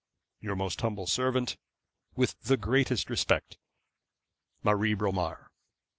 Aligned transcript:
'Your 0.39 0.55
most 0.55 0.81
humble 0.81 1.05
servant, 1.05 1.57
'With 2.15 2.33
the 2.39 2.57
greatest 2.57 3.07
respect, 3.07 3.59
'MARIE 4.63 4.95
BROMAR.' 4.95 5.51